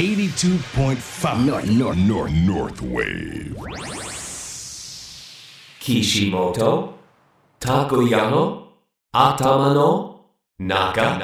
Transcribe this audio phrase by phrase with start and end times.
[0.00, 3.54] 82.5 North, North, North, North Wave.
[5.78, 6.94] Kishimoto
[7.60, 8.68] Takoyano
[9.12, 10.20] Atamano
[10.58, 11.18] Naga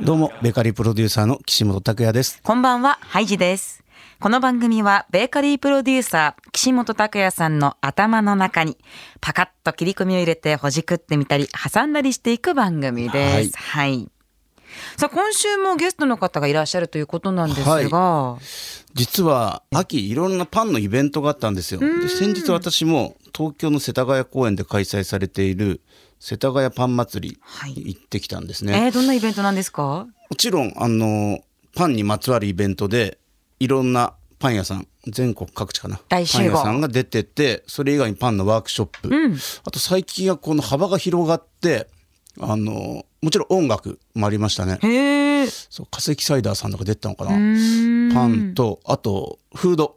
[0.00, 2.40] どうも、ベーカリープロデューサーの岸本拓也です。
[2.44, 3.82] こんばんは、ハイジです。
[4.20, 8.78] この番組はベーカリープロデューサー岸本拓也さんの頭の中に
[9.20, 13.58] パカッと切り込みを入れてほじくってみたり挟んだりしていく番組です。
[13.58, 14.08] はい。
[14.96, 18.38] さあ今週もゲストの方がいらっしゃるということなんですが、
[18.94, 21.80] 実は、秋、いろんなパンのイベントがあったんですよ。
[21.80, 25.80] で先日私も東京の世田谷公園で開催されている
[26.20, 28.84] 世田谷パン祭りはいに行ってきたんですね。
[28.86, 30.06] えー、どんなイベントなんですか？
[30.30, 31.40] もちろん、あの、
[31.74, 33.18] パンにまつわるイベントで、
[33.60, 36.00] いろんなパン屋さん、全国各地かな。
[36.08, 39.10] パン屋さんが出てて、それ以外にパンのワークショップ。
[39.64, 41.88] あと最近はこの幅が広がって、
[42.40, 44.78] あの、もちろん音楽もありましたね。
[45.70, 47.30] そう化石サイダーさんとか出てたのかな
[48.14, 49.96] パンとあとフード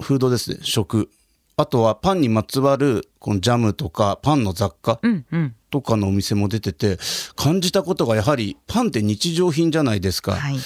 [0.00, 1.10] フードですね食
[1.56, 5.00] あとはパンにまつわるこのジャムとかパンの雑貨。
[5.70, 6.98] とかのお店も出てて
[7.36, 10.56] 感じたことがやはりパンって日常品じゃないですか、はい。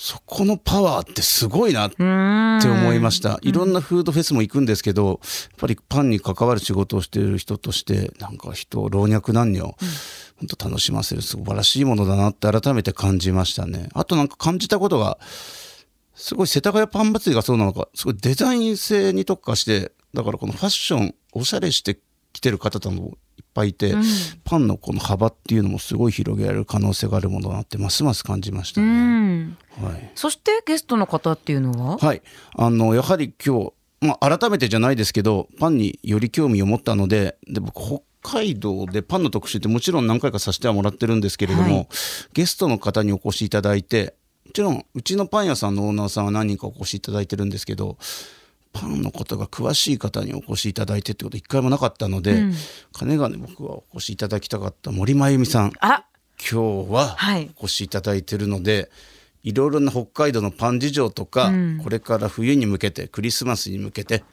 [0.00, 1.96] そこのパワーってすごいなって。
[2.00, 3.40] 思いました。
[3.42, 5.18] いろんなフードフェスも行くんですけどやっ
[5.56, 9.76] ぱりパンに関わる仕事をしている人としてなんか人を老若男女、本
[10.56, 13.88] 当楽しませる素晴らしいものだなって改めて感じましたね。
[13.92, 15.18] あとなんか感じたことが
[16.14, 21.98] すごい世田谷パン祭りがそうなのかすごいデザイン性に特化してだからこのファッションおしゃれして
[22.38, 23.94] きてる方とかもいっぱいいて、
[24.44, 28.90] パンのこの幅っていうのもすごい広げられる可能性があるものだなってますます感じましたうね。
[28.90, 29.56] ん。
[29.82, 30.10] はい。
[30.14, 31.98] そしてゲストの方っていうのは？
[31.98, 32.22] はい、
[32.56, 41.88] あのやはり今日、まあ、改めてじゃないですけどパンにより興味を持ったのでで僕北海道でパンの特集ってもちろん何回かさせてはもらってるんですけれども、はい。
[42.34, 44.14] ゲストの方にお越しいただいて
[44.46, 47.98] もちろんうちのパン屋さんのオーナーさんは何人かお越しいただいてるんですけど
[48.80, 52.54] パンのことが詳しい方にお越しいただいてってこと一回もなかったので、うん。
[52.92, 55.72] かねがね僕はお越しいただきたかった森真由美さん。
[55.80, 56.04] あ、
[56.38, 57.50] 今日ははい。
[57.56, 58.90] お越しいただいてるので、
[59.42, 61.80] い、ろいろな北海道のパン事情とか、うん。
[61.82, 64.24] これから冬に向けてクリスマスに向けて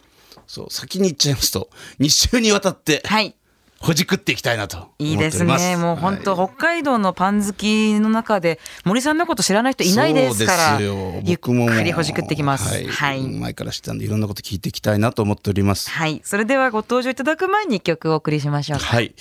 [0.47, 1.69] そう先に言っちゃいますと
[1.99, 3.35] 2週にわたってはい。
[3.79, 5.43] ほじくっていきたいなと思っておいいです。
[5.43, 5.77] ね。
[5.77, 11.53] もう本当、はい北海道のパン好きの中で森さんのこと知らない人いないですから、そうですよゆっく
[11.83, 12.73] りほじくってきます。
[12.73, 13.21] はい、はい。
[13.21, 15.89] 前から知ってたんでいろんなこと聞いていきたいなと思っております。
[15.89, 16.21] はい。
[16.23, 18.85] それではご登場いただく前に一曲お送りしましょうか。
[18.85, 19.13] はい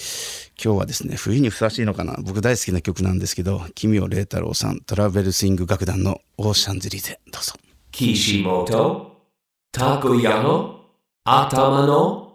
[0.62, 7.54] 今日はですね冬にふさわしいのかな僕大好きな曲なんですけど奇妙麗太郎さんトラベルスイング楽団の「オーシャンゼリゼ」どうぞ。
[7.92, 9.10] Kishimoto
[9.72, 10.80] Takoyano
[11.26, 12.33] Atamano Naga Naga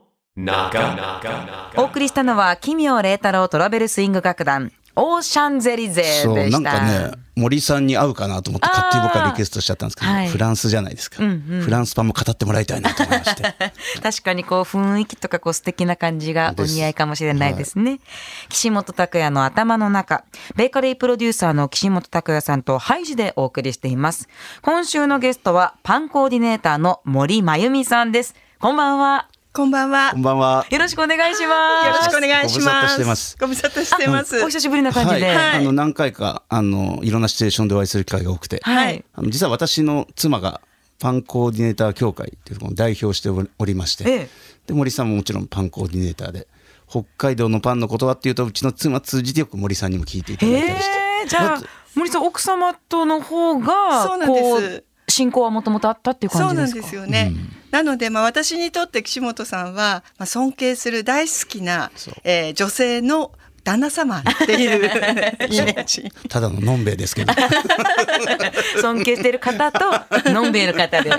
[1.78, 6.24] お送りしたのは奇妙麗太郎トラベルスイング楽団オーシャンゼリゼでした。
[6.24, 13.44] そうなんかね森さんに合うかなと思って勝手に僕はリクエストしちゃったんですけど、はいフランスじゃないですか、フランスパンも語ってもらいたいなと思いまして
[14.04, 18.02] 確かにこう雰囲気とかこう素敵な感じがお似合いかもしれないですね。
[18.50, 24.28] 岸本拓也の頭の中、ベーカリープロデューサーの岸本拓也さんとハイジでお送りしています。
[24.62, 28.36] 今週のゲストはパンコーディネーターの森真由美さんです。
[28.60, 29.30] こんばんは。
[29.60, 30.12] こんばんは。
[30.14, 31.88] こんばんはよろしくお願いします。
[31.88, 32.94] よろしくお願いしご無沙汰ます。
[32.94, 34.42] してますご無沙汰してます。
[34.42, 35.26] お久しぶりな感じで。
[35.26, 35.58] はいはい。
[35.58, 40.62] あの何回かあのいろんなシチュエーションでお会いする機会が多くて、はいあの実は私の妻が
[40.98, 44.30] パンコーディネーター協会というところを代表しておりまして、ええ
[44.68, 46.48] で森さんももちろんパンコーディネーターで
[46.88, 51.62] 北海道のパンの言葉っていうとうちの妻通じてよく森さんにも聞いていただいたりして、えー、じゃあ
[51.96, 54.84] 森さん奥様との方がそうなんです
[55.20, 56.82] 親交はもともとあったっていうそうなん感じですか？
[56.84, 57.34] ですよね。
[57.72, 63.32] なので、まあ、私にとって岸本さんは、まあ、尊敬する大好きなそう、えー女性の
[63.64, 64.86] 旦那様っていう
[65.54, 66.10] イメージ。
[66.30, 67.34] ただののんべえですけど。
[68.82, 69.80] 尊敬している方と
[70.32, 71.12] のんべえの方で。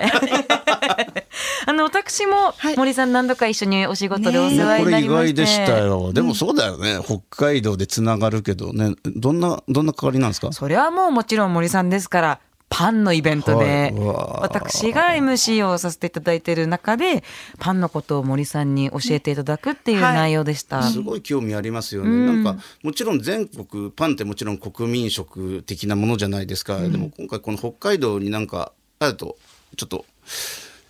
[1.66, 2.76] あの私もはい。
[2.76, 6.12] 森さん何度か一緒にお仕事でおね世話これ意になりまして、外でしたよ。
[6.12, 8.94] でもそうだよね、北海道でつながるけどね。
[9.04, 10.50] どんなどんな関わりなんですか？
[10.52, 12.40] それはもうもちろん森さんですから
[12.70, 14.40] パンのイベントで、はい。
[14.40, 17.22] 私が MC をさせていただいている中で
[17.58, 20.14] パンのことを森さんに教えていただくっていうはい。
[20.14, 20.82] 内容でした。
[20.84, 29.36] すごい興味ありますよね、なんかもちろん全国パンってもちろん国民食的なものじゃないですか、でも今回この北海道になんかあると
[29.76, 30.06] ちょっと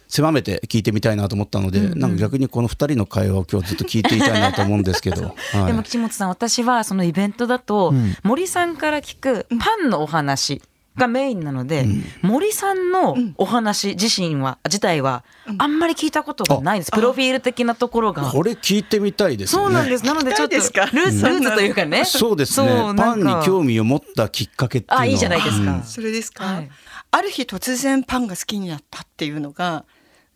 [0.08, 5.66] 狭めて聞いてみたいなと思ったので、なんか逆にこの2人の会話を今日ずっと聞いていたいなと思うんですけど、 はい。
[5.66, 10.60] でも岸本さん私はそのイベントだと、森さんから聞くパンのお話
[10.96, 11.86] がメインなので、
[12.22, 15.24] 森さんのお話自身は自体は
[15.58, 18.24] あんまり聞いたことがないんです、プロフィール的なところが。
[18.30, 19.62] これ聞いてみたいですね。
[19.62, 20.04] そうなんです。
[20.04, 22.04] なのでちょっとルーツルーツというかね。
[22.04, 22.68] そうですね。
[22.96, 25.02] パンに興味味を持ったきっかけっていうのは。
[25.02, 26.70] あいいじゃないですかうんそれですか、はい
[27.12, 29.84] ある日突然パンが好きになったっていうのが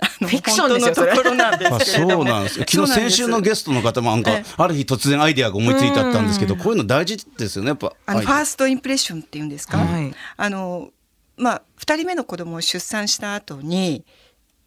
[0.01, 2.25] フィクションのところなんであすけれども。
[2.25, 2.65] そうなんですよ。
[2.69, 4.55] 昨日先週のゲストの方もなんかええ。
[4.57, 7.93] ある日突然アイデアが思いついたったんですけどこういうの大事ですよねやっぱ。
[8.07, 10.15] あのファースストインプレッションっていうんですか、はい。
[10.37, 10.91] あの
[11.37, 14.05] まあ2人目の子供を出産した後に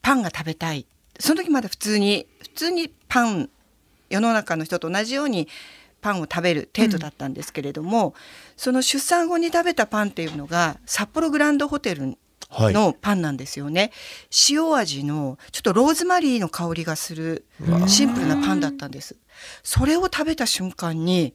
[0.01, 0.85] パンが食べたい。
[1.19, 3.49] その時まだ普通に普通にパン
[4.09, 5.47] 世の中の人と同じように
[5.99, 8.13] パンを食べる程度だったんですけれども、
[8.55, 12.17] その出産後に食べたパンっていうのが札幌グランドホテルはい
[12.51, 13.91] のパンなんですよね、
[14.49, 17.45] 塩味のちょっとローズマリーの香りがする
[17.87, 19.15] シンプルなパンだったんです。
[19.63, 21.33] それを食べた瞬間に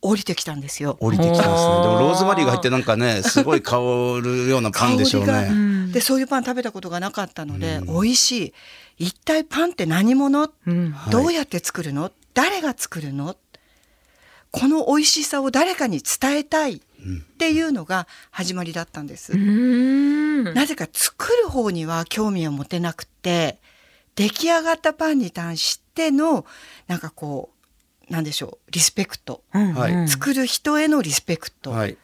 [0.00, 0.96] 降りてきたんですよ。
[1.00, 1.50] 降りてきたんですね。
[1.50, 3.78] でもローズマリーが入ってなんかねすごい香
[4.22, 5.54] るようなパンでしょう香りが。
[5.54, 8.54] ねでそういうパン食べたことがなかったので、美味しい。
[8.98, 10.92] 一体パンって何者、うん。
[10.92, 12.10] はいどうやって作るの？
[12.34, 13.36] 誰が作るの？
[14.50, 19.36] この美味しさを誰かに伝えたいっていうのが始まりだったんです。
[19.36, 23.58] なぜか作る方には興味を持てなくて
[24.14, 26.46] 出来上がったパンに対しての
[26.86, 27.50] なんかこ
[28.08, 29.92] うなんでしょうリスペクト、うんはい。
[29.92, 31.96] うん作る人へのリスペクト、はい。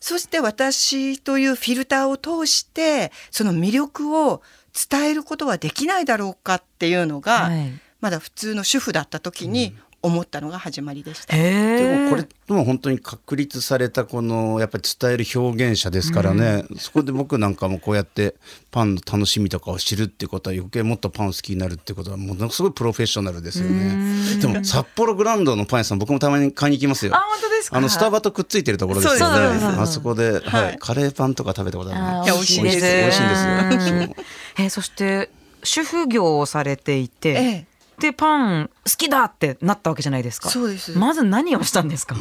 [0.00, 4.42] そして私というフィルターを通してその魅力を
[4.90, 7.72] 伝えることはできないだろうかっていうのが、はい。
[8.00, 9.74] まだ普通の主婦だった時に
[10.06, 11.36] 思ったのが始まりでした。
[11.36, 18.34] でもこれも本当に確立されたこのやっぱり伝える表現者ですからね、そこで僕なんかもこうやって
[18.70, 24.38] パンの楽しみとかを知るってことは余計もっとパンを好きになるってことはものすごいプロフェッショナルですよね。
[24.40, 27.14] でも札幌グランドのパン屋さん僕もたまに買いに行きますよ。
[27.14, 27.76] あ本当ですか？
[27.76, 29.36] あのスタバとくっついてるところですよね。
[29.64, 30.40] あそこで、はい。
[30.40, 30.78] はい。
[30.78, 32.80] カレーパンとか食べたことある美味しいです。
[32.80, 34.24] 美味しいんですよ。
[34.58, 35.30] えーそして
[35.64, 37.66] 主婦業をされていて、ええ
[37.98, 40.50] でパン好きだってなったわけじゃないですか。
[40.50, 40.98] そうです。
[40.98, 42.14] まず何をしたんですか、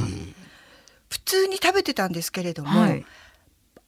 [1.10, 3.06] 普通に食べてたんですけれども、はい。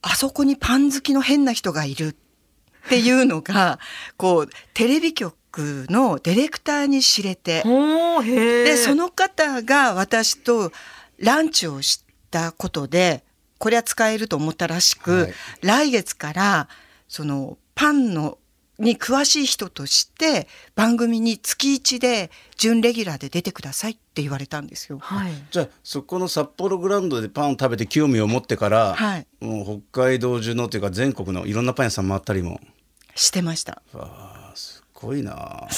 [0.02, 3.78] あそこにパン好きの変な人がいるっていうのが
[4.16, 7.62] こうテレビ局のディレクターに知れて。
[7.64, 10.72] でその方が私と
[11.18, 13.24] ランチをしたことで
[13.58, 15.34] これは使えると思ったらしく、はい。
[15.62, 16.68] 来月から
[17.08, 18.37] そのパンの
[18.78, 24.98] に詳しい人として番組に月1で準レギュラーで出てくださいって言われたんですよ。
[25.00, 25.32] はい。
[25.50, 29.26] じゃあそこの札幌グランドでパンを食べて興味を持ってから、はい。
[29.40, 32.60] もう北海道中のというか全国のいろんなパン屋さん回ったりも。
[33.16, 33.82] してました。
[33.92, 35.66] わあすごいな。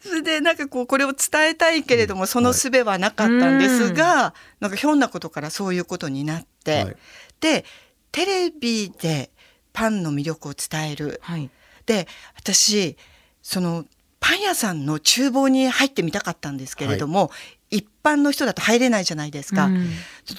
[0.00, 6.96] それでなんかこうこれを伝えたいけれどもその術はなかったんですが、なんかひょんなことからそういうことになって、はい。
[7.40, 7.64] で
[8.10, 9.30] テレビで
[9.72, 11.20] パンの魅力を伝える。
[11.22, 11.48] はい
[11.86, 12.96] で私
[13.42, 13.84] その
[14.20, 17.30] パン屋さんの厨房に入ってみたかったんですけれども、
[17.70, 19.90] 一般の人だと入れないじゃないですか、うん。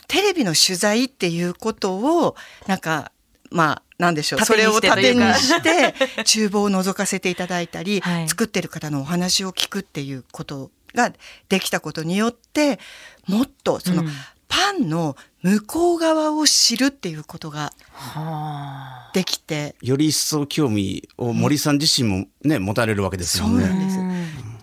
[0.08, 3.12] テレビの取材っていうことをなんか
[3.52, 5.94] まあなんでしょうそれを盾にして
[6.24, 8.30] 厨房を覗かせていただいたり、 はい。
[8.30, 11.14] 作ってる方のお話を聞くっていうことが
[11.50, 12.80] できたことによって
[13.28, 14.12] もっとその、うん
[14.48, 19.76] パンの向こう側を知るっていうことがはできて。
[19.82, 23.64] より一層興味を森さん自身もね持たれるわけですよね。
[23.64, 24.00] そうなんです。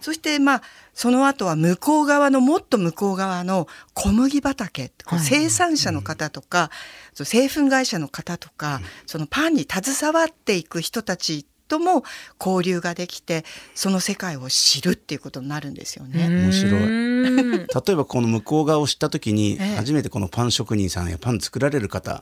[0.02, 0.62] そしてまあ
[0.94, 6.70] その後は向こう側のもっと向こう側の小麦畑こうはい生産者の方とか、
[7.14, 12.04] そう製粉会社の方とか、そのパンに携わっていく人たちとも
[12.38, 16.28] 交流ができてその世界を知るっていうことになるんですよね。
[16.28, 16.82] 面白い。
[16.82, 19.76] い例えばこの向こう側を知った時にええ。
[19.76, 22.20] 初めてこのパン職人さんやパン作られる方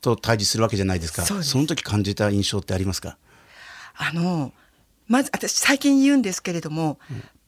[0.00, 1.50] と対峙するわけじゃないですか、そうです。
[1.50, 3.16] その時感じた印象ってありますか？
[3.94, 4.52] あの
[5.06, 6.98] まず私最近言うんですけれども、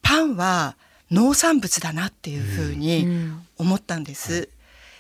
[0.03, 0.77] パンは
[1.11, 3.09] 農産物だなっていうふうに
[3.59, 4.49] 思ったんです。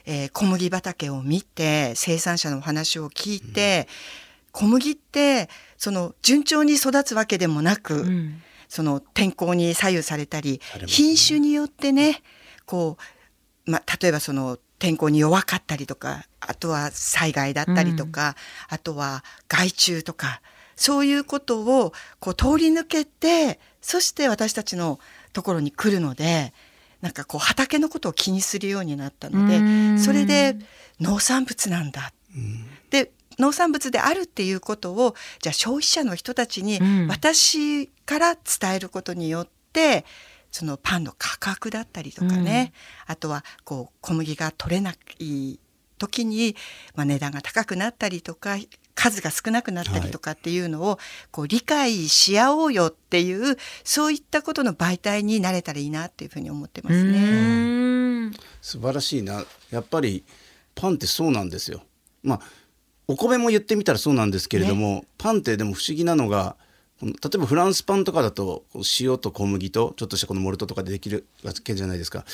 [0.06, 3.86] えー小麦畑を見て生産者のお話を聞いて、
[4.52, 8.42] 小麦ってその順調に育つわけでもなく、うん。
[8.72, 12.22] その天候に左右されたり品種によってね
[12.64, 12.96] こ
[13.66, 18.34] う、まあ、例えばその天候に弱かったりとかあとは災害だったりとか、
[18.70, 20.40] あとは害虫とか
[20.74, 24.98] そういうことをこう通り抜けてそして私たちの
[25.34, 26.54] ところに来るので
[27.02, 29.96] なんかこう畑のことを気にするようになったのうん。
[29.96, 30.56] でそれで
[30.98, 32.14] 農産物なんだ。
[32.88, 37.08] で農産物であるっていうことをじゃあ消費者の人たちにうん。
[37.08, 40.04] 私から伝えることによって
[40.50, 42.72] そのパンの価格だったりとかね、
[43.06, 45.58] あとはこう小麦が取れない
[45.98, 46.56] 時に、
[46.94, 48.56] まあ、値段が高くなったりとか
[48.94, 50.98] 数が少なくなったりとかっていうのを
[51.30, 57.18] こう理解し合おうよっていうそういったことの媒体になれたらいいなっていうふうに思ってますね。
[57.18, 57.22] う
[58.26, 58.32] ん。
[58.60, 59.44] 素晴らしいな。
[59.70, 60.24] やっぱり
[60.74, 61.82] パンってそうなんですよ。
[62.22, 62.40] まあ
[63.08, 66.56] お米も言ってみたらそうなんですけれども、パンってでも不思議なのが
[67.02, 68.64] 例えばフランスパンとかだと
[69.00, 72.24] 塩と小麦とちょっとしたこのモルトとかでできるわけじゃないですか。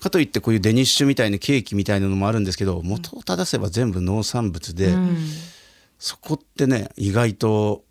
[0.00, 4.94] かといってこういうデニッシュみたいなケーキみたいなのもあるんですけど元を正せば全部農産物で、
[5.98, 7.84] そこってね意外と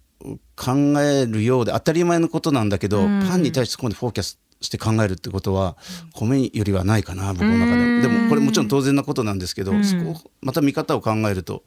[0.55, 5.75] 考えるようで当たり前のことなんだけど、パンに対してそこまでフォーキャスして考えるってことは
[6.13, 7.83] 米よりはないかな僕の中で。
[7.83, 8.01] も。
[8.01, 11.63] でもこれもちろん当然なことなんですけど、そこをまた見方を考えると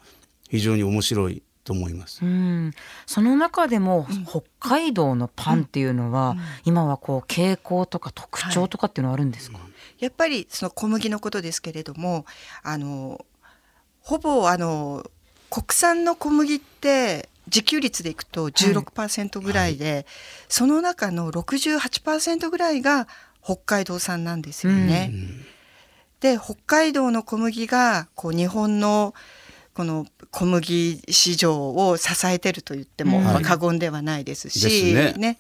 [0.51, 2.25] 非常に面白いと思います。
[2.25, 2.73] うん。
[3.07, 9.59] その中でも北海道のパンっていうのは、今はこう傾向とか特徴とかっていうのはあるんですか、
[9.99, 12.27] やっぱりその小麦のことですけれども
[12.63, 13.25] あの
[14.01, 15.09] ほぼあの
[15.51, 20.07] 国産の小麦って自給率でいくと16%ぐらいで、
[20.49, 23.07] その中の68%ぐらいが
[23.43, 25.13] 北海道産なんですよね。
[26.21, 29.15] で北海道の小麦がこう日本の
[29.81, 34.61] この小麦市場を支えてると言っても、過言ではないですし、
[34.93, 35.39] ですね。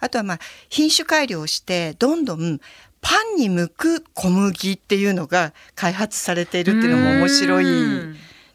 [0.00, 0.38] あとはまあ
[0.70, 2.58] 品種改良してどんどん
[3.02, 7.66] パンに向く小麦っていうのが開発されているっていうのも面白い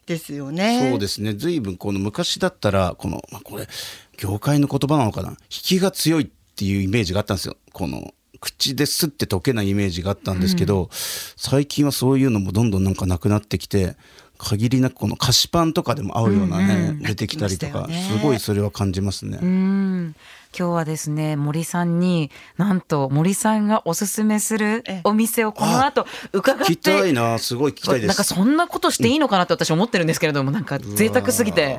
[0.06, 0.88] ですよね。
[0.90, 1.34] そうですね。
[1.34, 3.68] 随分この昔だったらこの、まあ、これ
[4.16, 5.30] 業界の言葉なのかな？
[5.30, 7.56] 引きが強いっていうイメージがあったんですよ。
[7.72, 13.96] この口ですって溶けないイメージがあったんですけど、最近はそういうのもどんどんなんかなくなってきて
[14.38, 18.08] 限りなくこの菓子パンとかでも合うようなね、出てきたりとか、ね。
[18.08, 19.38] すごいそれは感じますね。
[19.42, 20.14] うん。
[20.56, 25.00] 今日はですね森さんになんと森さんがおすすめするええ。
[25.04, 28.08] お店をこの後伺っ聞きたていなすごい聞きたいです。
[28.08, 31.78] なんかそんなことしていいのかなって私思ってるんですけれどもなんか贅沢すぎて。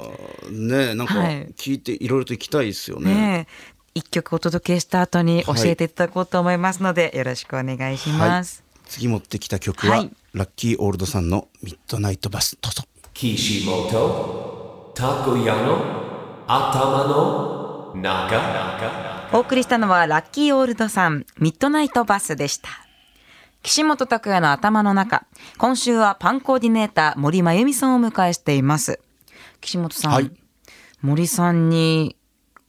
[0.52, 1.48] ねなんかはい。
[1.58, 3.14] 聞いていろいろと行きたいですよね。
[3.14, 3.80] ねえ。
[3.96, 8.69] 一曲お届けした後に教えていただこうと思いますので、よろしくお願いします。
[8.90, 10.12] 次持ってきた曲は、はい。
[10.34, 12.84] ラッキーオールドさんのミッドナイトバスどうぞ。
[13.14, 22.70] Kishimoto Takoyano Atama no Naga お送りしたのはラッキーオールドさんミッドナイトバスでした。
[23.62, 25.26] 岸本拓也の頭の中。
[25.60, 29.00] 今週はパンコーディネーター森真由美さんをお迎えしています。
[29.62, 30.32] 岸本さん、はい。
[31.02, 32.16] 森さんに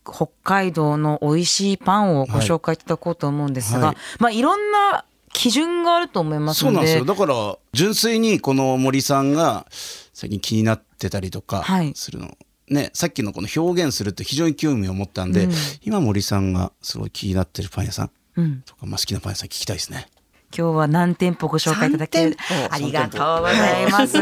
[0.05, 3.97] 北海道の美味しいパンをご紹介いただこうと思うんですが、はい。
[4.19, 5.07] まあいろんな
[5.41, 6.77] 基準があると思いますので。
[6.77, 7.05] そうなんですよ。
[7.07, 9.67] だから純粋にこの森さんが
[10.13, 11.93] 最近気になってたりとかはい。
[11.95, 12.37] するの、
[12.69, 15.53] ねさっきのこの表現するって非常に興味を持ったんで、うん。
[15.83, 18.63] 今森さんがすごい気になってるパン屋さんうん。
[18.67, 20.09] とか、まあ、好きなパン屋さん聞きたいですね。
[20.57, 22.37] 今日は何店舗ご紹介いただける？
[22.71, 24.13] ありがとうございます。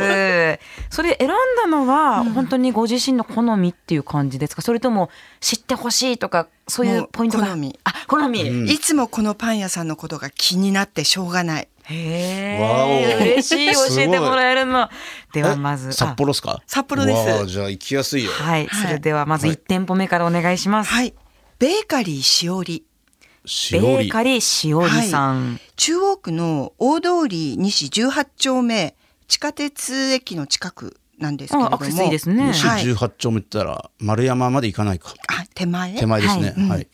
[0.90, 4.60] それ選んだのは本当にご自身の好みっていう感じですか？
[4.60, 5.08] それとも
[5.40, 7.46] 知ってほしいとかそういうポイントが？
[7.48, 7.78] 好み。
[7.84, 11.68] あ好み、いつもこのパン屋さんのことが気になってしょうがない。
[11.84, 12.88] へわお。
[12.90, 14.90] え嬉しい教えてもらえるの。
[15.32, 16.62] ではえまず札幌ですか？
[16.66, 17.28] 札幌です。
[17.30, 18.32] わあじゃあ行きやすいよ。
[18.38, 18.86] あはい、はい。
[18.86, 21.14] それではまずはい1店舗目からお願いします、はい。
[21.58, 22.84] ベーカリーしおり。
[23.72, 31.72] ベーカリーしおりさん、中央区の大通り西18丁目地下鉄駅の近くなんですけれども。
[31.72, 35.94] あアクセスいいですね西はい18丁目って言ったら丸山まで行かないかあ、手前？
[35.96, 36.54] 手前ですね。
[36.56, 36.88] はいはい。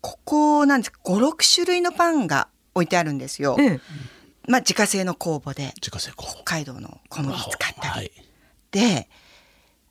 [0.00, 0.92] ここなんです。
[1.04, 3.56] 5、6種類のパンが置いてあるんですよ。
[3.58, 3.80] ええ
[4.48, 7.88] まあ自家製の酵母で自家製北海道の小麦使ったり。
[7.88, 8.12] はい。
[8.70, 9.08] で、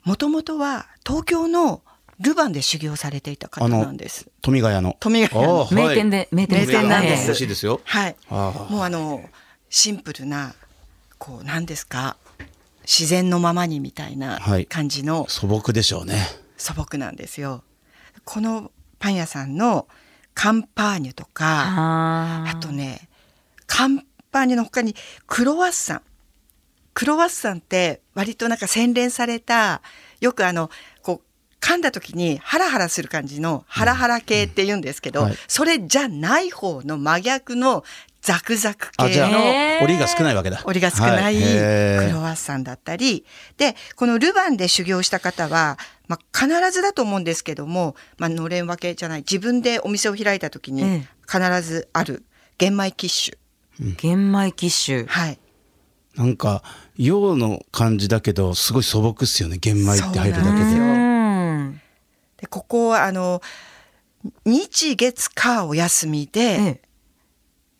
[0.05, 1.81] もともとは東京の
[2.19, 4.27] ルヴァンで修行されていた方なんです。
[4.41, 4.95] 富ヶ谷の。
[4.99, 7.81] 富ヶ谷のあー名店で名店名店なんです美味しいですよ。
[7.83, 8.15] はい。
[8.29, 9.29] あもうあの
[9.69, 10.53] シンプルな
[11.17, 12.17] こう何ですか
[12.83, 16.25] 自然のままにみたいなはい感じのあ素朴でしょうね。
[16.57, 17.63] 素朴なんですよ。
[18.23, 19.87] このパン屋さんの
[20.33, 23.09] カンパーニュとかあーあとね
[23.67, 24.95] カンパーニュの他に
[25.27, 26.01] クロワッサン
[26.93, 29.81] クロワッサンって割となんか洗練された
[30.21, 30.69] よくあの
[31.65, 35.25] 噛んだ時にハラハラする感じのハラハラ系って言うんですけど、うん。
[35.29, 35.37] はい。
[35.47, 37.83] それじゃない方の真逆の
[38.21, 40.61] ザクザク系の折りが少ないわけだ。
[40.65, 41.43] 折りが少ないク
[42.13, 43.25] ロワッサンだったり、
[43.57, 52.23] でこのルヴァンで修行した方は、まあ、必ずだと思うんですけども、まあのれん分けじゃない自分でお店を開いた時にええ必ずある
[52.59, 55.07] 玄米キッシュ、玄米キッシュ。
[55.07, 55.39] はい。
[56.15, 56.61] なんか
[56.95, 59.57] 洋の感じだけどすごい素朴っすよね。
[59.57, 60.43] 玄米って入るだけで。
[60.43, 61.81] そうなんですようん
[62.34, 63.41] でここはあの
[64.45, 66.81] 日月火お休みで、ええ。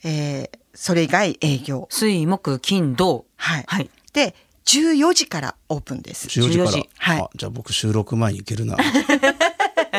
[0.03, 1.87] えーそれ以外営業。
[1.89, 3.25] 水木金土。
[3.37, 3.89] はい、はい。
[4.13, 6.27] で14時からオープンです。
[6.27, 6.69] 14時から。
[6.69, 6.89] 14時。
[6.97, 7.19] はい。
[7.21, 8.77] あじゃあ僕収録前に行けるな。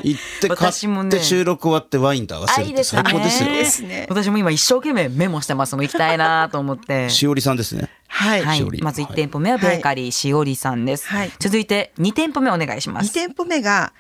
[0.03, 3.49] 行って買って収録終わってワインと合わせるって最高ですよ。
[3.49, 4.07] いいですね。
[4.11, 7.09] 私も今一生懸命メモしてますもん行きたいなと思って。
[7.11, 7.89] しおりさんですね。
[8.09, 8.45] はい。
[8.45, 8.83] はい。
[8.83, 11.33] まず1店舗目はベーカリーしおりさんです、はい。
[11.39, 13.95] 続いて2店舗目お願いしま2す店舗目が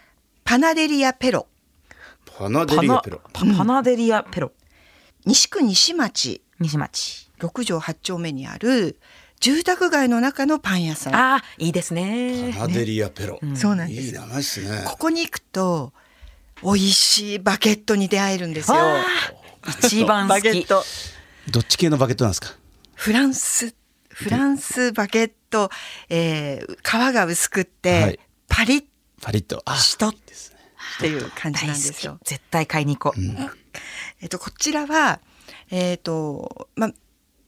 [0.47, 1.49] パナデリアペロ。
[2.38, 3.21] パナデリアペロ。
[3.33, 4.53] パパナデリアペロ。
[5.25, 6.41] 西区西町。
[6.61, 7.29] 西町。
[7.41, 9.00] 6条8丁目にある
[9.41, 11.17] 住宅街の中のパン屋さん。
[11.17, 12.53] ああいいですね。
[12.55, 14.00] パナデリアペロ、そうなんです。
[14.00, 14.85] いい名前ですね。
[14.87, 15.93] ここに行くと
[16.62, 18.76] 美味しいバゲットに出会えるんですよ。
[19.81, 20.43] 一番好き。
[20.45, 20.85] バゲット。
[21.50, 22.55] どっち系のバケットなんですか？
[22.95, 23.75] フランス。
[24.09, 25.71] フランスバゲット、
[26.09, 28.21] えー皮が薄くって、はい。
[28.49, 28.85] パリッ
[29.26, 30.14] パリッとあしとっ
[31.00, 32.21] ていう感じ大なんですよ。
[32.23, 33.21] 絶対買いに行こう、
[34.21, 35.18] えっとこちらは
[35.68, 36.92] えっ、とまあ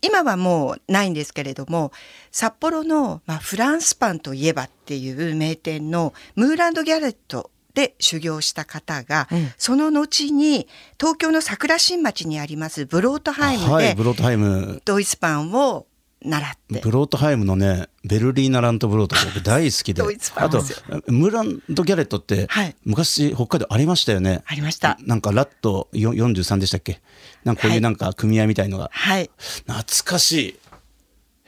[0.03, 1.93] 今はもうないんですけれども
[2.33, 9.53] 札幌の、まあ、フランスパンといえばっていう名店のムーランド・ギャレットで修行した方が、うん。
[9.57, 10.67] その後に
[10.99, 14.83] 東京の桜新町にありますブロートハイムではいブロートハイム。
[14.85, 15.87] ドイツパンを
[16.23, 16.81] 習って。
[16.81, 20.03] ブロートハイムのねベルリーナ・ラントブロート僕大好きで。
[20.37, 20.63] あと
[21.07, 22.77] ムーランド・ギャレットって、はい。
[22.85, 24.43] 昔北海道ありましたよね。
[24.47, 24.99] ありました。
[25.03, 27.01] なんかラットよ43でしたっけ？
[27.45, 29.31] なんかこういうなんか組合みたいのが、はい。
[29.67, 30.59] 懐かしい。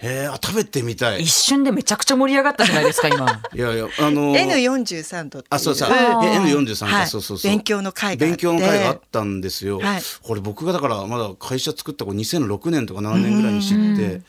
[0.03, 1.23] へえあ食べてみたい。
[1.23, 3.27] 一瞬でめちゃくちゃ盛り上がったじゃないですか今。
[3.55, 5.45] いやいやあのー N43 度っていう。
[5.51, 5.91] あそうそう。
[5.91, 7.07] あーえ N43 か、はい。
[7.07, 7.51] そうそうそう。
[7.51, 8.37] 勉強の会があって。
[8.37, 10.03] 勉強の会があったんですよ、はい。
[10.23, 14.23] これ僕がだからまだ会社作った頃2006年とか7年ぐらいに知って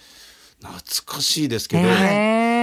[0.62, 1.92] 懐かしいですけど、へ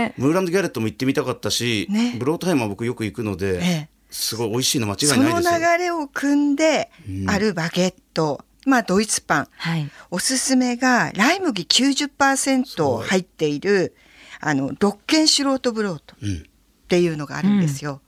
[0.06, 2.16] えムーランド・ギャレットも行ってみたかったし、ね。
[2.18, 3.88] ブロートハイムは僕よく行くので、ええ。
[4.10, 5.58] すごい美味しいの間違いそのないですよ。
[5.58, 6.90] 流れを組んで
[7.26, 9.48] あるバゲット、まあドイツパン。
[9.56, 9.90] はい。
[10.10, 13.94] おすすめがライ麦90%入っている
[14.40, 16.36] あの六軒素人ブロートうん。
[16.38, 16.40] っ
[16.88, 18.00] ていうのがあるんですよ、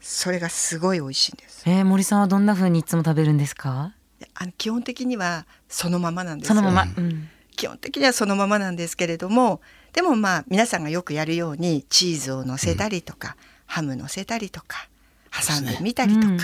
[0.00, 1.62] それがすごい美味しいんです。
[1.66, 3.92] えー、森さんはどんな風にいつも食べるんですか？
[4.34, 6.54] あの基本的にはそのままなんですよ。
[6.56, 9.60] そのまま、うん基本的にはそのままなんですけれども
[9.94, 14.88] でもまあ皆さんがよくやるようにチーズを乗せたりとか、ハム乗せたりとか
[15.30, 16.38] 挟んでみたりとか、うん。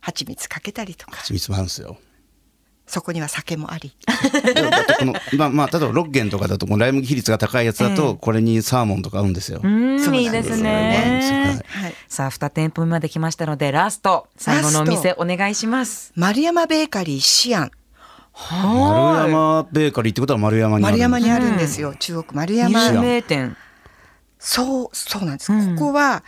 [0.00, 1.16] 蜂蜜かけたりとか。
[1.16, 1.98] 蜂蜜もあるんですよ。
[2.86, 3.92] そこには酒もあり。
[4.54, 11.60] だってこの まあまあ例えば6軒とかだとこのライ麦比率が高いやつだと、これにサーモンとか合うんですよ、うんそうなんいいですね。
[11.66, 11.94] はい。
[12.08, 16.12] さあ、2店舗目まで来ましたので、ラスト、最後のお店お願いします。
[16.16, 17.70] 丸山ベーカリーシアン
[18.34, 23.56] 丸山ベーカリーってことは丸山にある丸山にああるんですよ、中国丸有山名店。
[24.38, 25.76] そうそうなんです、うん。
[25.76, 26.24] ここは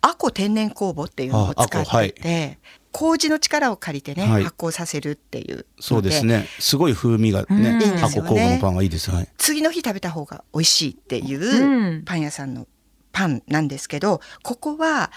[0.00, 2.58] アコ天然酵母っていうのを使あアコはいってて、
[2.92, 4.44] 麹の力を借りてね、はい。
[4.44, 6.46] 発酵させるっていうそうですね。
[6.58, 7.64] すごい風味がね、うん。
[7.64, 8.02] いいんですよね。
[8.02, 9.10] アコ酵母のパンはいいです。
[9.10, 9.28] はい。
[9.36, 11.98] 次の日食べた方が美味しいっていうん。
[11.98, 12.66] うパン屋さんの
[13.12, 15.10] パンなんですけどここは、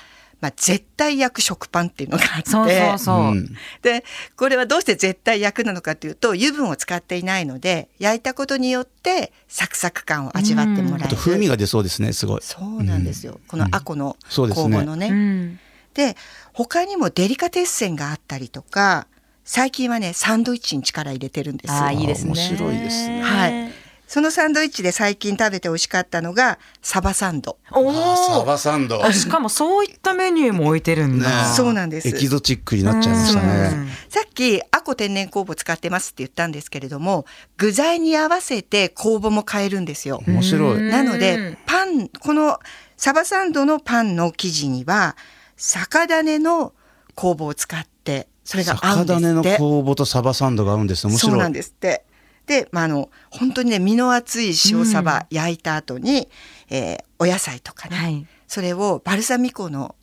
[0.43, 2.49] まあ、絶対焼く食パンっていうのがあって。
[2.49, 3.15] そうそうそう。
[3.31, 3.55] うん。
[3.81, 4.03] で
[4.35, 12.41] これはどうして絶対焼くなのかというと油分を使っていないので焼いたことによってサクサク感を味わってもらえる、風味が出そうですねすごい。
[12.41, 15.07] そうなんですよ、このアコの酵母のね。
[15.07, 15.59] うん。
[15.93, 16.17] で
[16.51, 19.07] 他にもデリカテッセンがあったりとか
[19.45, 22.33] 最近はねサンドイッチに力入れてるんですあ、いいですね。
[22.33, 23.21] 面白いですね。
[23.21, 23.71] はい。
[24.13, 27.57] そのサンドイッチで最近食べて美味しかったのがサバサンド。
[27.71, 28.45] おサお。
[28.45, 31.27] バサンドあしかもそういったメニューも置いてるんだ。
[31.27, 37.25] ねそうなんですエキゾチックになっちゃいましたうんねさっきアコ天然酵母使ってますって言ったんですけれども
[37.57, 40.21] 具材に合わせて酵母も変えるんですよ。
[40.27, 42.59] 面白いうんなのでパンこの
[42.95, 45.17] サバサンドのパンの生地には
[45.57, 46.73] 酒種の
[47.15, 49.49] 酵母を使ってそれが合うんです魚って。
[49.49, 52.05] の酵母とサバサンドが合うんですね面白いそうなんですって。
[52.45, 56.27] で、まあ、あの本当にね身の厚い塩サバ焼いた後に、
[56.69, 58.27] えーお野菜とかね、はい。
[58.47, 59.95] それをバルサミコの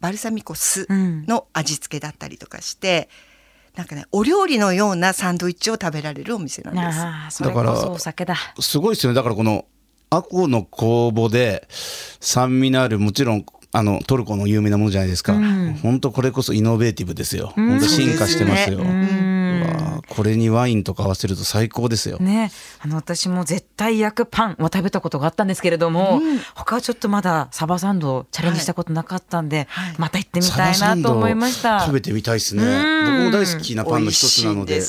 [0.00, 1.26] バルサミコ酢うん。
[1.26, 3.10] の味付けだったりとかして、
[3.76, 7.00] なんかねお料理のようなサンドイッチを食べられるお店なんです。
[7.00, 8.34] ああ、それこそお酒だ。
[8.60, 9.16] すごいですよね。
[9.16, 9.66] だからこの
[10.08, 11.68] アコの酵母で
[12.20, 15.34] 酸味のあるもちろんあのトルコの有名なものじゃないですか、
[15.82, 19.00] 本当これこそイノベーティブですよ、本当進化してますよ、そうですね。
[19.20, 19.33] う
[19.66, 22.50] わーこれにワインとか合わせると最高ですよ、ね、
[22.80, 26.20] あの私も絶対焼くパンは食べたことがあったんですけれども、
[26.54, 29.94] 他はちょっとまだサバサンドをチャレンジしたことなかったんで、はい。
[29.98, 31.80] また行ってみたいなと思いました。
[31.80, 32.62] 食べてみたいですね。
[32.62, 33.30] うん。
[33.30, 34.82] 僕も大好きなパンの一つなので。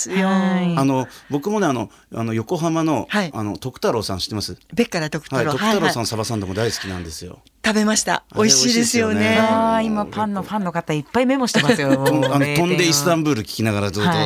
[0.78, 3.32] あの僕もねあのあの横浜の,、はい。
[3.34, 4.58] あの徳太郎さん知ってます？
[4.74, 6.06] ベッカラドクトはい、ロ、徳太郎さん、はいはい。
[6.08, 7.40] サバサンドも大好きなんですよ。
[7.66, 8.24] 食べました。
[8.36, 9.40] 美味しいですよね。
[9.84, 11.94] 今パンのファンの方いっぱいメモしてますよ。
[11.94, 14.26] あの飛んでイスタンブブール聞きながらずっとは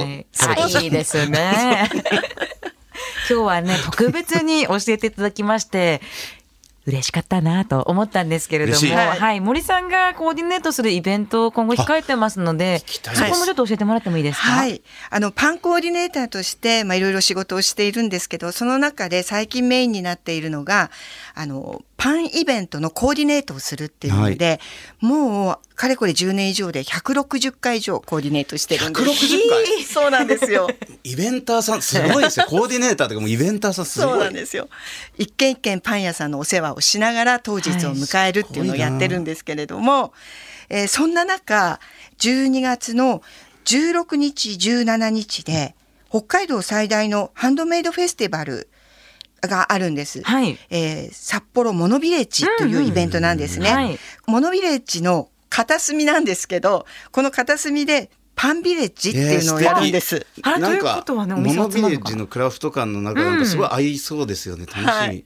[0.81, 1.89] い、いいですね。
[3.29, 6.01] 今日はね特別に教えていただきまして
[6.85, 8.95] 嬉しかったなと思ったんですけれども、嬉しい。
[8.95, 14.47] はい、森さんがコーディネートするイベントを今後控えてますので、そこもちょっと教えてもらってもいいですか？
[14.47, 20.89] はい、あのパンコーディネーターとして、まあ、いろいろ仕事をしているんですけどその中で最近メインになっているのが
[21.35, 24.59] あのパンイベントのコーディネートをするっていうので、
[25.01, 29.25] もうかれこれ10年以上で160回以上コーディネートしてるんです。
[29.25, 29.83] 160回？
[29.87, 30.69] そうなんですよ。
[31.05, 34.67] イベンターさんすごいですよコーディネーターとかもうイベンターさんすごいそうなんですよ。
[35.17, 40.11] 一軒一軒パン屋さんのお世話をしながら当日を迎えるっていうのをやってるんですけれども、
[40.67, 41.79] えーそんな中
[42.19, 43.23] 12月の
[43.63, 45.75] 16日17日で
[46.09, 48.67] 北海道最大のハンドメイドフェスティバル
[49.41, 50.21] があるんです。
[50.23, 53.97] はいえー札幌モノビレッジというイベントなんですね。
[54.27, 60.25] モノビレッジの片隅なんですけど、この片隅でパンビレッジっていうのをやるんです。
[60.43, 65.25] あれというなんかことはねおモ店ノビレッジのクラフト感の中なんかすごい合いそうですよね、楽しみ、はい。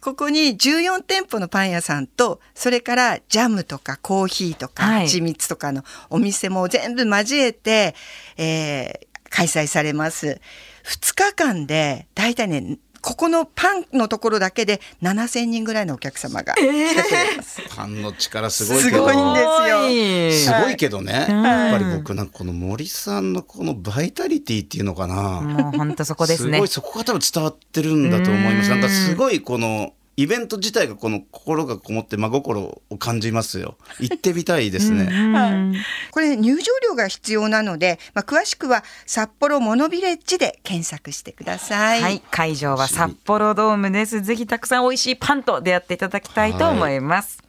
[0.00, 5.06] ここに14店舗のパン屋さんとそれからジャムとかコーヒーとかはい。
[5.06, 7.94] 蜂蜜とかのお店も全部交えて、
[8.36, 10.42] えー開催されます。
[10.84, 17.60] 2日間でだいたいねここのパンのところだけで7,000人ぐらいのお客様が来てくれます。
[17.74, 18.96] パンの力すごいけど。
[18.96, 20.54] すごいんですよ。
[20.56, 20.76] すごい。
[20.76, 26.58] けどね、やっぱり僕なんかこの森さんのこのバイタリティっていうのかな、もう本当そこですね。
[26.58, 26.68] ごい。
[26.68, 28.70] そこが多分伝わってるんだと思います。
[28.70, 33.76] なんかすごいこのイベント自体がこの心がこもって真心を感じますよ。
[33.98, 35.74] 行ってみたいですね、うん
[36.10, 42.02] これ入場料が必要なので、まあ、詳しくは札幌モノビレッジで検索してください。
[42.02, 44.20] はい、会場は札幌ドームです。
[44.20, 47.42] ぜひたくさん美味しいパンと出会っていただきたいと思います。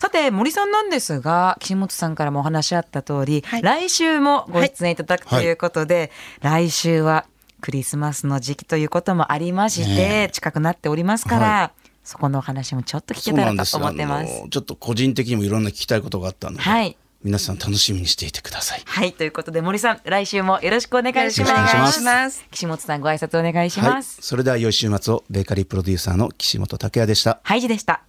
[0.00, 3.62] さて森さんなんですが岸本さんからもお話あった通り、はい。
[3.62, 7.26] 来週もご出演いただくということで、来週は
[7.60, 11.72] クリスマスの時期ということもありまして、ね近くなっておりますから、は
[12.06, 14.48] そこのお話もちょっと聞そけたらと思ってます。
[14.48, 21.02] ちょっと個人的にもいろんな聞きたいことがあったので、はい皆さん楽しみにしていてくださいはいということで森さん来週もよろしくお。
[21.02, 22.44] 願いします。
[22.52, 24.18] 岸本さんご挨拶お願いします。
[24.18, 28.05] はい、それでは良い週末をベーカリープロデューサーの岸本拓也でしたハイジでした。